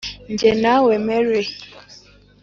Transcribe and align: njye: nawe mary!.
njye: 0.31 0.51
nawe 0.63 0.93
mary!. 1.07 1.45